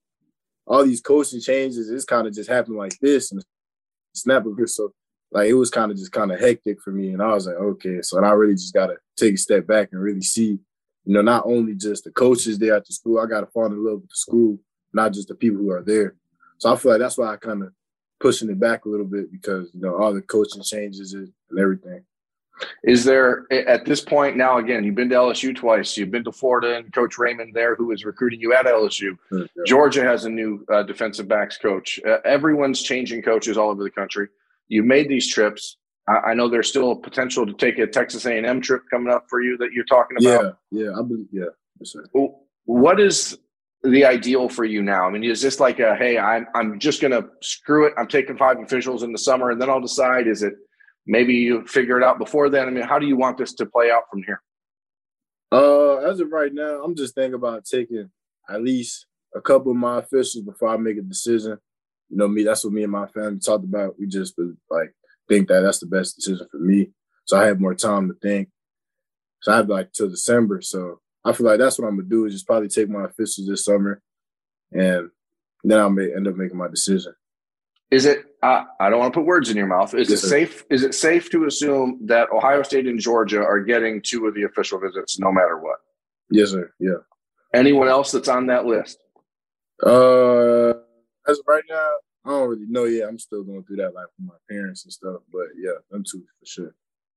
all 0.67 0.85
these 0.85 1.01
coaching 1.01 1.41
changes, 1.41 1.91
it's 1.91 2.05
kind 2.05 2.27
of 2.27 2.35
just 2.35 2.51
happened 2.51 2.77
like 2.77 2.99
this 3.01 3.31
and 3.31 3.45
snap 4.16 4.46
of 4.46 4.58
it. 4.58 4.68
So 4.68 4.92
like 5.30 5.49
it 5.49 5.54
was 5.54 5.70
kind 5.70 5.90
of 5.90 5.99
just 5.99 6.12
kind 6.12 6.32
of 6.32 6.40
hectic 6.40 6.80
for 6.80 6.90
me. 6.90 7.12
And 7.12 7.23
I 7.23 7.35
was 7.35 7.46
like, 7.46 7.56
okay, 7.56 8.00
so 8.02 8.23
I 8.23 8.30
really 8.30 8.54
just 8.54 8.75
gotta 8.75 8.96
take 9.16 9.35
a 9.35 9.38
step 9.38 9.66
back 9.66 9.90
and 9.92 10.00
really 10.00 10.23
see, 10.23 10.58
you 11.04 11.14
know, 11.14 11.23
not 11.23 11.44
only 11.46 11.75
just 11.75 12.04
the 12.04 12.11
coaches 12.11 12.58
there 12.58 12.76
at 12.76 12.87
the 12.87 12.92
school, 12.92 13.18
I 13.18 13.26
gotta 13.26 13.46
fall 13.46 13.66
in 13.66 13.85
love 13.85 14.00
with 14.00 14.11
the 14.11 14.16
school, 14.16 14.58
not 14.92 15.12
just 15.12 15.28
the 15.28 15.35
people 15.35 15.58
who 15.58 15.70
are 15.70 15.82
there. 15.82 16.14
So 16.58 16.73
I 16.73 16.76
feel 16.76 16.92
like 16.92 17.00
that's 17.00 17.18
why 17.18 17.32
I 17.32 17.37
kind 17.37 17.62
of 17.62 17.73
pushing 18.18 18.50
it 18.50 18.58
back 18.58 18.85
a 18.85 18.88
little 18.88 19.06
bit 19.06 19.30
because 19.30 19.70
you 19.75 19.80
know 19.80 19.96
all 19.96 20.14
the 20.14 20.23
coaching 20.23 20.62
changes 20.62 21.12
and 21.12 21.32
everything. 21.58 22.04
Is 22.85 23.05
there 23.05 23.45
at 23.51 23.85
this 23.85 24.01
point 24.01 24.37
now? 24.37 24.59
Again, 24.59 24.85
you've 24.85 24.95
been 24.95 25.09
to 25.11 25.15
LSU 25.15 25.55
twice. 25.55 25.97
You've 25.97 26.11
been 26.11 26.25
to 26.25 26.33
Florida 26.33 26.77
and 26.77 26.93
Coach 26.93 27.19
Raymond 27.19 27.53
there, 27.55 27.75
who 27.75 27.93
is 27.93 28.05
recruiting 28.05 28.41
you 28.41 28.55
at 28.55 28.67
LSU. 28.67 29.17
Yeah. 29.31 29.45
Georgia 29.67 30.03
has 30.03 30.25
a 30.25 30.31
new 30.31 30.65
uh, 30.73 30.83
defensive 30.83 31.29
backs 31.29 31.59
coach. 31.59 32.01
Uh, 32.07 32.19
everyone's 32.25 32.83
changing 32.83 33.23
coaches 33.23 33.59
all 33.59 33.71
over 33.71 33.83
the 33.83 33.91
country. 33.91 34.29
You 34.69 34.83
made 34.83 35.09
these 35.09 35.33
trips. 35.33 35.77
I, 36.09 36.31
I, 36.31 36.35
know 36.35 36.49
there's 36.49 36.69
still 36.69 36.93
a 36.93 36.97
potential 36.97 37.47
to 37.47 37.53
take 37.53 37.79
a 37.79 37.87
Texas 37.87 38.27
A&M 38.27 38.61
trip 38.61 38.83
coming 38.91 39.13
up 39.13 39.27
for 39.29 39.43
you 39.43 39.57
that 39.59 39.73
you're 39.73 39.85
talking 39.85 40.17
about. 40.19 40.57
Yeah, 40.71 40.85
yeah, 40.85 40.93
I 40.99 41.03
believe. 41.03 41.27
Yeah, 41.33 41.45
yes, 41.81 41.95
what 42.65 43.01
is 43.01 43.39
the 43.83 44.05
ideal 44.05 44.49
for 44.49 44.65
you 44.65 44.83
now? 44.83 45.07
I 45.07 45.11
mean, 45.11 45.25
is 45.25 45.41
this 45.41 45.61
like 45.61 45.79
a 45.81 45.95
hey, 45.97 46.19
I'm 46.19 46.47
I'm 46.55 46.79
just 46.79 47.01
gonna 47.01 47.23
screw 47.43 47.87
it. 47.87 47.95
I'm 47.97 48.09
taking 48.09 48.37
five 48.37 48.59
officials 48.61 49.03
in 49.03 49.13
the 49.13 49.19
summer, 49.19 49.51
and 49.51 49.61
then 49.61 49.71
I'll 49.71 49.81
decide. 49.81 50.27
Is 50.27 50.43
it 50.43 50.55
maybe 51.07 51.35
you 51.35 51.67
figure 51.67 51.99
it 51.99 52.05
out 52.05 52.19
before 52.19 52.49
then? 52.49 52.69
I 52.69 52.71
mean, 52.71 52.85
how 52.85 52.99
do 52.99 53.07
you 53.07 53.17
want 53.17 53.39
this 53.39 53.55
to 53.55 53.67
play 53.67 53.91
out 53.91 54.05
from 54.11 54.23
here? 54.23 54.43
Uh, 55.53 55.97
as 55.99 56.21
of 56.21 56.31
right 56.33 56.53
now, 56.53 56.83
I'm 56.83 56.97
just 56.97 57.15
thinking 57.15 57.35
about 57.35 57.65
taking 57.65 58.11
at 58.49 58.63
least 58.63 59.07
a 59.35 59.41
couple 59.41 59.71
of 59.71 59.79
my 59.79 59.99
officials 59.99 60.45
before 60.45 60.69
I 60.69 60.77
make 60.77 60.99
a 60.99 61.03
decision. 61.03 61.59
You 62.09 62.17
know, 62.17 62.29
me 62.29 62.45
that's 62.45 62.65
what 62.65 62.73
me 62.73 62.83
and 62.83 62.93
my 62.93 63.07
family 63.07 63.39
talked 63.39 63.65
about. 63.65 63.99
We 63.99 64.07
just 64.07 64.35
like 64.71 64.95
think 65.29 65.49
that 65.49 65.61
that's 65.61 65.81
the 65.81 65.87
best 65.87 66.17
decision 66.17 66.47
for 66.51 66.59
me. 66.59 66.91
So 67.25 67.39
I 67.39 67.47
have 67.47 67.61
more 67.61 67.75
time 67.75 68.09
to 68.09 68.15
think. 68.15 68.49
So 69.43 69.53
I 69.53 69.57
have 69.57 69.69
like 69.69 69.93
till 69.93 70.09
December. 70.09 70.61
So 70.63 71.01
I 71.25 71.33
feel 71.33 71.47
like 71.47 71.59
that's 71.59 71.79
what 71.79 71.89
I'm 71.89 71.97
gonna 71.97 72.09
do 72.09 72.25
is 72.25 72.35
just 72.35 72.47
probably 72.47 72.69
take 72.69 72.89
my 72.89 73.05
officials 73.05 73.49
this 73.49 73.65
summer, 73.65 74.01
and 74.73 75.11
then 75.65 75.81
I 75.81 75.89
may 75.89 76.15
end 76.15 76.29
up 76.29 76.37
making 76.37 76.59
my 76.59 76.69
decision. 76.69 77.15
Is 77.91 78.07
it? 78.07 78.25
Uh, 78.47 78.65
I 78.79 78.91
don't 78.91 79.00
want 79.00 79.12
to 79.12 79.19
put 79.19 79.26
words 79.26 79.50
in 79.50 79.57
your 79.57 79.67
mouth. 79.67 79.93
Is 79.93 80.09
yes, 80.09 80.23
it 80.23 80.29
safe? 80.29 80.65
Is 80.71 80.85
it 80.85 80.95
safe 80.95 81.29
to 81.31 81.47
assume 81.47 81.99
that 82.07 82.31
Ohio 82.31 82.62
State 82.62 82.87
and 82.87 83.00
Georgia 83.00 83.41
are 83.43 83.59
getting 83.59 84.00
two 84.00 84.26
of 84.29 84.35
the 84.35 84.45
official 84.45 84.79
visits, 84.79 85.19
no 85.19 85.33
matter 85.33 85.59
what? 85.59 85.79
Yes, 86.31 86.50
sir. 86.50 86.73
Yeah. 86.79 86.99
Anyone 87.53 87.88
else 87.88 88.12
that's 88.12 88.29
on 88.29 88.47
that 88.47 88.65
list? 88.65 88.99
Uh, 89.83 90.75
as 91.29 91.41
of 91.41 91.45
right 91.49 91.65
now, 91.69 91.91
I 92.25 92.31
don't 92.31 92.49
really 92.49 92.67
know 92.69 92.85
yet. 92.85 93.09
I'm 93.09 93.19
still 93.19 93.43
going 93.43 93.65
through 93.65 93.79
that, 93.79 93.95
like 93.95 94.07
with 94.17 94.29
my 94.29 94.35
parents 94.49 94.85
and 94.85 94.93
stuff. 94.93 95.23
But 95.33 95.47
yeah, 95.57 95.73
them 95.91 96.05
two 96.09 96.23
for 96.38 96.47
sure. 96.47 96.75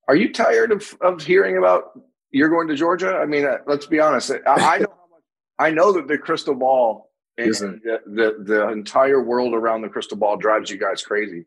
Are 0.07 0.15
you 0.15 0.33
tired 0.33 0.71
of 0.71 0.98
of 1.01 1.21
hearing 1.21 1.57
about 1.57 1.91
you're 2.31 2.50
going 2.50 2.67
to 2.69 2.75
Georgia? 2.75 3.19
I 3.21 3.27
mean, 3.27 3.45
uh, 3.45 3.59
let's 3.67 3.86
be 3.86 4.00
honest. 4.00 4.31
I, 4.31 4.39
I 4.48 4.77
know 4.79 4.88
how. 4.89 5.65
I 5.67 5.69
know 5.69 5.91
that 5.91 6.07
the 6.07 6.17
crystal 6.17 6.55
ball 6.55 7.08
yes, 7.48 7.60
the, 7.60 8.01
the, 8.05 8.43
the 8.43 8.69
entire 8.69 9.22
world 9.22 9.53
around 9.53 9.81
the 9.81 9.89
crystal 9.89 10.17
ball 10.17 10.38
drives 10.38 10.69
you 10.69 10.77
guys 10.77 11.01
crazy. 11.01 11.46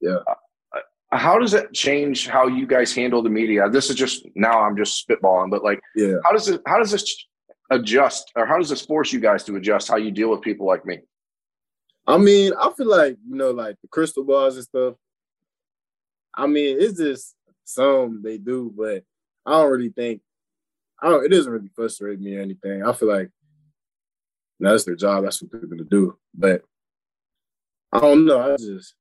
Yeah. 0.00 0.18
Uh, 0.26 0.34
uh, 0.76 1.16
how 1.16 1.38
does 1.38 1.54
it 1.54 1.72
change 1.72 2.26
how 2.26 2.46
you 2.46 2.66
guys 2.66 2.94
handle 2.94 3.22
the 3.22 3.30
media? 3.30 3.68
This 3.68 3.90
is 3.90 3.96
just 3.96 4.26
now 4.34 4.60
I'm 4.60 4.76
just 4.76 5.06
spitballing, 5.06 5.50
but 5.50 5.62
like, 5.62 5.80
yeah. 5.94 6.16
How 6.24 6.32
does 6.32 6.48
it? 6.48 6.60
How 6.66 6.78
does 6.78 6.90
this 6.90 7.26
adjust, 7.70 8.32
or 8.36 8.46
how 8.46 8.58
does 8.58 8.68
this 8.68 8.82
force 8.82 9.12
you 9.12 9.20
guys 9.20 9.44
to 9.44 9.56
adjust 9.56 9.88
how 9.88 9.96
you 9.96 10.10
deal 10.10 10.30
with 10.30 10.42
people 10.42 10.66
like 10.66 10.84
me? 10.84 11.00
I 12.06 12.18
mean, 12.18 12.52
I 12.60 12.70
feel 12.76 12.88
like 12.88 13.16
you 13.28 13.36
know, 13.36 13.50
like 13.50 13.76
the 13.82 13.88
crystal 13.88 14.24
balls 14.24 14.56
and 14.56 14.64
stuff. 14.64 14.94
I 16.34 16.46
mean, 16.46 16.78
it's 16.80 16.98
just 16.98 17.34
some 17.64 18.22
they 18.22 18.38
do, 18.38 18.72
but 18.76 19.04
I 19.46 19.52
don't 19.52 19.70
really 19.70 19.90
think 19.90 20.22
I 21.02 21.08
don't. 21.08 21.24
It 21.24 21.30
doesn't 21.30 21.52
really 21.52 21.70
frustrate 21.74 22.20
me 22.20 22.36
or 22.36 22.40
anything. 22.40 22.84
I 22.84 22.92
feel 22.92 23.08
like 23.08 23.30
that's 24.70 24.84
their 24.84 24.96
job. 24.96 25.24
That's 25.24 25.42
what 25.42 25.52
they're 25.52 25.66
gonna 25.66 25.84
do. 25.84 26.16
But 26.34 26.62
I 27.92 28.00
don't 28.00 28.24
know. 28.24 28.40
I 28.40 28.56
just, 28.56 28.94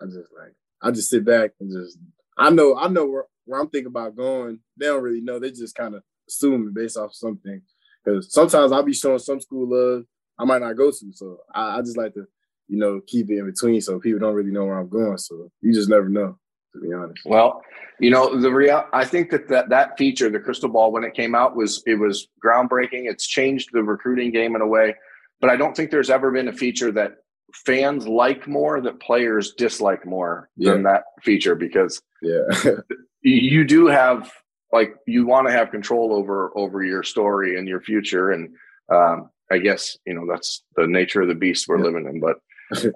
I 0.00 0.06
just 0.06 0.32
like, 0.38 0.54
I 0.82 0.90
just 0.90 1.10
sit 1.10 1.24
back 1.24 1.52
and 1.60 1.70
just. 1.70 1.98
I 2.36 2.50
know. 2.50 2.76
I 2.76 2.88
know 2.88 3.06
where, 3.06 3.24
where 3.44 3.60
I'm 3.60 3.68
thinking 3.68 3.88
about 3.88 4.16
going. 4.16 4.58
They 4.76 4.86
don't 4.86 5.02
really 5.02 5.20
know. 5.20 5.38
They 5.38 5.50
just 5.50 5.76
kind 5.76 5.94
of 5.94 6.02
assume 6.28 6.72
based 6.74 6.96
off 6.96 7.14
something. 7.14 7.62
Because 8.04 8.32
sometimes 8.32 8.72
I'll 8.72 8.82
be 8.82 8.92
showing 8.92 9.18
some 9.18 9.40
school 9.40 9.68
love 9.70 10.04
I 10.38 10.44
might 10.44 10.60
not 10.60 10.76
go 10.76 10.90
to. 10.90 11.12
So 11.12 11.38
I, 11.54 11.78
I 11.78 11.80
just 11.80 11.96
like 11.96 12.14
to, 12.14 12.26
you 12.68 12.78
know, 12.78 13.00
keep 13.06 13.30
it 13.30 13.38
in 13.38 13.46
between 13.46 13.80
so 13.80 14.00
people 14.00 14.20
don't 14.20 14.34
really 14.34 14.50
know 14.50 14.64
where 14.64 14.78
I'm 14.78 14.88
going. 14.88 15.18
So 15.18 15.50
you 15.60 15.72
just 15.72 15.88
never 15.88 16.08
know 16.08 16.38
to 16.74 16.80
be 16.80 16.92
honest. 16.92 17.22
Well, 17.24 17.62
you 18.00 18.10
know, 18.10 18.38
the 18.38 18.50
real 18.50 18.84
I 18.92 19.04
think 19.04 19.30
that, 19.30 19.48
that 19.48 19.68
that 19.70 19.96
feature, 19.96 20.28
the 20.28 20.40
crystal 20.40 20.68
ball, 20.68 20.92
when 20.92 21.04
it 21.04 21.14
came 21.14 21.34
out, 21.34 21.56
was 21.56 21.82
it 21.86 21.94
was 21.94 22.28
groundbreaking. 22.44 23.08
It's 23.10 23.26
changed 23.26 23.70
the 23.72 23.82
recruiting 23.82 24.30
game 24.30 24.54
in 24.54 24.60
a 24.60 24.66
way, 24.66 24.94
but 25.40 25.50
I 25.50 25.56
don't 25.56 25.76
think 25.76 25.90
there's 25.90 26.10
ever 26.10 26.30
been 26.30 26.48
a 26.48 26.52
feature 26.52 26.92
that 26.92 27.16
fans 27.52 28.06
like 28.08 28.48
more 28.48 28.80
that 28.80 29.00
players 29.00 29.54
dislike 29.54 30.04
more 30.04 30.50
yeah. 30.56 30.72
than 30.72 30.82
that 30.82 31.04
feature 31.22 31.54
because 31.54 32.02
yeah, 32.20 32.40
you 33.22 33.64
do 33.64 33.86
have 33.86 34.30
like 34.72 34.96
you 35.06 35.24
want 35.24 35.46
to 35.46 35.52
have 35.52 35.70
control 35.70 36.12
over 36.12 36.50
over 36.56 36.82
your 36.82 37.02
story 37.02 37.58
and 37.58 37.68
your 37.68 37.80
future 37.80 38.32
and 38.32 38.54
um, 38.92 39.30
I 39.50 39.58
guess 39.58 39.96
you 40.06 40.14
know 40.14 40.26
that's 40.28 40.64
the 40.76 40.86
nature 40.86 41.22
of 41.22 41.28
the 41.28 41.34
beast 41.34 41.68
we're 41.68 41.78
yeah. 41.78 41.84
living 41.84 42.06
in. 42.06 42.20
But 42.20 42.36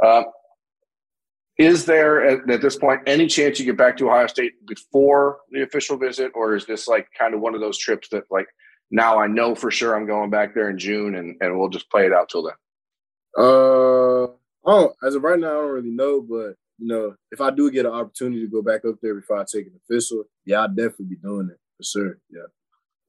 uh, 0.02 0.24
is 1.58 1.84
there 1.84 2.24
at, 2.24 2.48
at, 2.48 2.62
this 2.62 2.76
point 2.76 3.02
any 3.06 3.26
chance 3.26 3.58
you 3.58 3.66
get 3.66 3.76
back 3.76 3.96
to 3.96 4.08
Ohio 4.08 4.28
State 4.28 4.64
before 4.66 5.38
the 5.50 5.62
official 5.62 5.96
visit, 5.96 6.30
or 6.34 6.54
is 6.54 6.64
this 6.66 6.86
like 6.86 7.08
kind 7.18 7.34
of 7.34 7.40
one 7.40 7.54
of 7.54 7.60
those 7.60 7.76
trips 7.76 8.08
that 8.10 8.24
like 8.30 8.46
now 8.90 9.18
I 9.18 9.26
know 9.26 9.54
for 9.54 9.70
sure 9.70 9.96
I'm 9.96 10.06
going 10.06 10.30
back 10.30 10.54
there 10.54 10.70
in 10.70 10.78
June 10.78 11.16
and, 11.16 11.36
and 11.40 11.58
we'll 11.58 11.68
just 11.68 11.90
play 11.90 12.06
it 12.06 12.12
out 12.12 12.28
till 12.28 12.44
then? 12.44 12.54
Uh, 13.36 14.32
oh, 14.64 14.92
as 15.02 15.16
of 15.16 15.22
right 15.22 15.38
now, 15.38 15.48
I 15.48 15.62
don't 15.62 15.70
really 15.70 15.90
know, 15.90 16.22
but 16.22 16.54
you 16.78 16.86
know, 16.86 17.14
if 17.32 17.40
I 17.40 17.50
do 17.50 17.70
get 17.70 17.86
an 17.86 17.92
opportunity 17.92 18.40
to 18.40 18.50
go 18.50 18.62
back 18.62 18.84
up 18.84 18.94
there 19.02 19.16
before 19.16 19.38
I 19.38 19.44
take 19.52 19.66
an 19.66 19.80
official, 19.84 20.24
yeah, 20.44 20.60
I'll 20.60 20.68
definitely 20.68 21.06
be 21.06 21.16
doing 21.16 21.50
it 21.50 21.58
for 21.76 21.82
sure. 21.82 22.18
Yeah. 22.30 22.42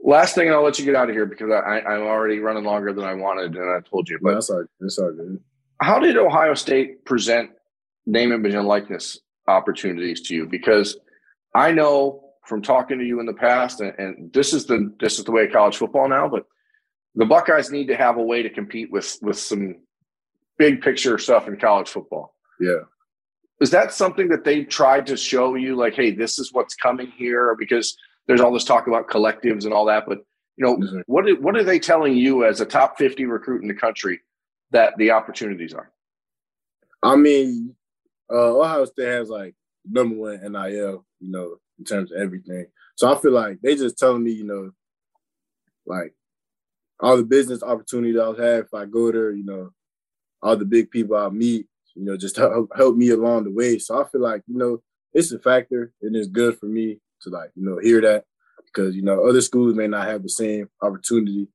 Last 0.02 0.34
thing, 0.34 0.48
and 0.48 0.56
I'll 0.56 0.64
let 0.64 0.80
you 0.80 0.86
get 0.86 0.96
out 0.96 1.10
of 1.10 1.16
here 1.16 1.26
because 1.26 1.52
I, 1.52 1.82
I'm 1.82 2.04
already 2.04 2.40
running 2.40 2.64
longer 2.64 2.94
than 2.94 3.04
I 3.04 3.14
wanted, 3.14 3.56
and 3.56 3.70
I 3.70 3.82
told 3.88 4.10
you. 4.10 4.18
But 4.22 4.36
that's 4.36 4.50
all, 4.50 4.64
that's 4.80 4.98
all 4.98 5.12
good. 5.12 5.40
How 5.82 6.00
did 6.00 6.18
Ohio 6.18 6.54
State 6.54 7.06
present 7.06 7.52
name, 8.10 8.32
image, 8.32 8.54
and 8.54 8.68
likeness 8.68 9.20
opportunities 9.48 10.22
to 10.22 10.36
you? 10.36 10.46
Because 10.46 10.98
I 11.56 11.72
know 11.72 12.30
from 12.46 12.62
talking 12.62 12.98
to 13.00 13.06
you 13.06 13.20
in 13.20 13.26
the 13.26 13.34
past, 13.34 13.82
and, 13.82 13.94
and 13.98 14.34
this 14.34 14.54
is 14.54 14.66
the 14.66 14.94
this 15.00 15.20
is 15.20 15.26
the 15.26 15.32
way 15.32 15.46
of 15.46 15.52
college 15.52 15.78
football 15.78 16.10
now, 16.10 16.28
but 16.28 16.46
the 17.16 17.26
Buckeyes 17.26 17.72
need 17.72 17.88
to 17.88 17.96
have 17.96 18.18
a 18.18 18.24
way 18.24 18.44
to 18.44 18.50
compete 18.50 18.92
with 18.92 19.18
with 19.22 19.38
some 19.38 19.78
big 20.58 20.82
picture 20.82 21.18
stuff 21.18 21.48
in 21.48 21.58
college 21.58 21.90
football. 21.90 22.36
Yeah. 22.60 22.82
Is 23.62 23.72
that 23.72 23.94
something 23.94 24.30
that 24.30 24.46
they 24.46 24.64
tried 24.64 25.06
to 25.08 25.18
show 25.18 25.56
you, 25.56 25.76
like, 25.76 25.94
hey, 25.94 26.12
this 26.12 26.40
is 26.40 26.54
what's 26.54 26.76
coming 26.76 27.12
here? 27.18 27.56
Because 27.60 27.98
there's 28.28 28.40
all 28.40 28.54
this 28.54 28.64
talk 28.64 28.88
about 28.88 29.10
collectives 29.10 29.66
and 29.66 29.74
all 29.74 29.86
that, 29.86 30.06
but 30.08 30.20
you 30.58 30.66
know, 30.66 30.78
mm-hmm. 30.78 31.00
what 31.08 31.26
what 31.42 31.56
are 31.56 31.64
they 31.64 31.80
telling 31.80 32.16
you 32.16 32.46
as 32.46 32.62
a 32.62 32.66
top 32.66 32.98
50 32.98 33.26
recruit 33.26 33.62
in 33.62 33.68
the 33.68 33.74
country 33.74 34.20
that 34.72 34.94
the 34.98 35.12
opportunities 35.12 35.74
are? 35.74 35.92
I 37.02 37.16
mean, 37.16 37.76
uh, 38.32 38.58
Ohio 38.58 38.86
State 38.86 39.08
has 39.08 39.30
like 39.30 39.56
number 39.86 40.16
one 40.16 40.40
NIL, 40.42 41.06
you 41.20 41.32
know, 41.32 41.56
in 41.78 41.86
terms 41.86 42.12
of 42.12 42.20
everything. 42.22 42.68
So 42.96 43.12
I 43.12 43.20
feel 43.20 43.32
like 43.32 43.60
they 43.62 43.76
just 43.76 43.98
telling 43.98 44.24
me, 44.24 44.32
you 44.32 44.46
know, 44.46 44.72
like 45.86 46.14
all 47.00 47.18
the 47.18 47.24
business 47.24 47.64
opportunities 47.64 48.20
I'll 48.20 48.36
have 48.36 48.66
if 48.66 48.74
I 48.74 48.86
go 48.86 49.12
there, 49.12 49.32
you 49.32 49.46
know, 49.46 49.72
all 50.42 50.56
the 50.56 50.66
big 50.66 50.92
people 50.92 51.16
I'll 51.16 51.32
meet, 51.32 51.68
you 51.96 52.06
know, 52.06 52.18
just 52.18 52.36
help, 52.38 52.70
help 52.76 52.96
me 52.96 53.10
along 53.10 53.46
the 53.46 53.52
way. 53.52 53.80
So 53.80 54.02
I 54.02 54.08
feel 54.08 54.22
like, 54.22 54.44
you 54.48 54.58
know, 54.58 54.82
it's 55.14 55.32
a 55.32 55.40
factor 55.40 55.92
and 56.02 56.16
it's 56.16 56.28
good 56.28 56.60
for 56.60 56.68
me 56.68 57.00
to 57.22 57.30
like, 57.30 57.52
you 57.56 57.66
know, 57.66 57.80
hear 57.82 58.02
that 58.02 58.26
because, 58.66 58.96
you 58.96 59.02
know, 59.02 59.28
other 59.28 59.42
schools 59.42 59.76
may 59.76 59.88
not 59.88 60.08
have 60.08 60.24
the 60.24 60.30
same 60.30 60.70
opportunity 60.82 61.48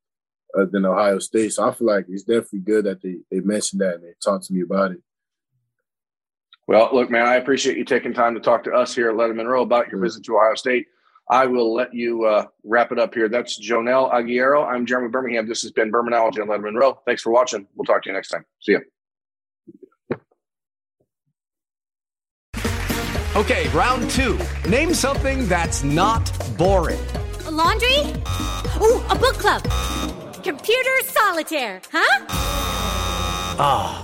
uh, 0.58 0.64
than 0.70 0.86
Ohio 0.86 1.18
State. 1.18 1.52
So 1.52 1.68
I 1.68 1.74
feel 1.74 1.86
like 1.86 2.06
it's 2.08 2.24
definitely 2.24 2.60
good 2.60 2.84
that 2.86 3.02
they, 3.02 3.18
they 3.30 3.40
mentioned 3.40 3.80
that 3.82 3.96
and 3.96 4.04
they 4.04 4.14
talked 4.22 4.46
to 4.46 4.52
me 4.52 4.62
about 4.62 4.92
it. 4.92 5.00
Well, 6.66 6.88
look, 6.92 7.10
man, 7.10 7.26
I 7.26 7.36
appreciate 7.36 7.76
you 7.76 7.84
taking 7.84 8.14
time 8.14 8.34
to 8.34 8.40
talk 8.40 8.64
to 8.64 8.72
us 8.72 8.94
here 8.94 9.10
at 9.10 9.16
Lettermen 9.16 9.46
Row 9.46 9.62
about 9.62 9.90
your 9.90 10.00
visit 10.00 10.24
to 10.24 10.36
Ohio 10.36 10.54
State. 10.54 10.86
I 11.30 11.46
will 11.46 11.74
let 11.74 11.94
you 11.94 12.24
uh, 12.24 12.46
wrap 12.64 12.92
it 12.92 12.98
up 12.98 13.14
here. 13.14 13.28
That's 13.28 13.56
Joenel 13.56 14.10
Aguero. 14.10 14.66
I'm 14.66 14.84
Jeremy 14.86 15.08
Birmingham. 15.08 15.48
This 15.48 15.62
has 15.62 15.72
been 15.72 15.90
Birminology 15.90 16.40
on 16.40 16.48
Lettermen 16.48 16.78
Row. 16.78 17.00
Thanks 17.06 17.22
for 17.22 17.30
watching. 17.30 17.66
We'll 17.74 17.84
talk 17.84 18.02
to 18.02 18.10
you 18.10 18.14
next 18.14 18.28
time. 18.28 18.44
See 18.60 18.72
ya. 18.72 18.78
Okay, 23.36 23.68
round 23.70 24.08
two. 24.10 24.38
Name 24.68 24.94
something 24.94 25.48
that's 25.48 25.82
not 25.82 26.30
boring. 26.56 27.00
A 27.46 27.50
laundry? 27.50 27.98
Ooh, 28.80 29.02
a 29.10 29.16
book 29.18 29.34
club. 29.34 29.62
Computer 30.44 31.00
solitaire, 31.02 31.80
huh? 31.90 32.26
Ah. 33.58 34.03